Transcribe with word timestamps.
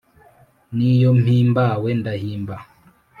N'iyo 0.75 1.09
mpimbawe 1.19 1.89
ndahimba 1.99 2.55